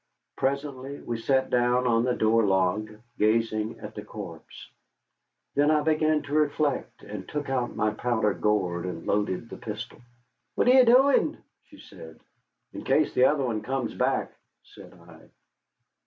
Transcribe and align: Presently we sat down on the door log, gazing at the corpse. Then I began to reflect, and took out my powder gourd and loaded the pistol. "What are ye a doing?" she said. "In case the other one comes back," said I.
Presently 0.35 0.99
we 0.99 1.19
sat 1.19 1.51
down 1.51 1.85
on 1.85 2.03
the 2.05 2.15
door 2.15 2.43
log, 2.43 2.89
gazing 3.19 3.79
at 3.81 3.93
the 3.93 4.03
corpse. 4.03 4.71
Then 5.53 5.69
I 5.69 5.81
began 5.81 6.23
to 6.23 6.33
reflect, 6.33 7.03
and 7.03 7.29
took 7.29 7.51
out 7.51 7.75
my 7.75 7.91
powder 7.93 8.33
gourd 8.33 8.85
and 8.87 9.05
loaded 9.05 9.47
the 9.51 9.57
pistol. 9.57 10.01
"What 10.55 10.65
are 10.67 10.71
ye 10.71 10.79
a 10.79 10.85
doing?" 10.87 11.37
she 11.65 11.77
said. 11.77 12.19
"In 12.73 12.83
case 12.83 13.13
the 13.13 13.25
other 13.25 13.43
one 13.43 13.61
comes 13.61 13.93
back," 13.93 14.31
said 14.63 14.91
I. 14.91 15.29